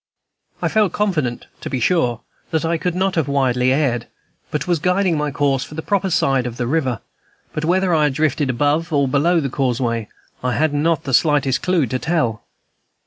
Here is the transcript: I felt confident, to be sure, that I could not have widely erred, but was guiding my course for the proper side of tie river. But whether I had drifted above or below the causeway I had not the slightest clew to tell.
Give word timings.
I 0.63 0.67
felt 0.67 0.93
confident, 0.93 1.45
to 1.59 1.69
be 1.69 1.79
sure, 1.79 2.21
that 2.49 2.65
I 2.65 2.79
could 2.79 2.95
not 2.95 3.13
have 3.13 3.27
widely 3.27 3.71
erred, 3.71 4.07
but 4.49 4.65
was 4.67 4.79
guiding 4.79 5.15
my 5.15 5.29
course 5.29 5.63
for 5.63 5.75
the 5.75 5.83
proper 5.83 6.09
side 6.09 6.47
of 6.47 6.57
tie 6.57 6.63
river. 6.63 7.01
But 7.53 7.65
whether 7.65 7.93
I 7.93 8.05
had 8.05 8.15
drifted 8.15 8.49
above 8.49 8.91
or 8.91 9.07
below 9.07 9.39
the 9.39 9.47
causeway 9.47 10.09
I 10.43 10.53
had 10.53 10.73
not 10.73 11.03
the 11.03 11.13
slightest 11.13 11.61
clew 11.61 11.85
to 11.85 11.99
tell. 11.99 12.41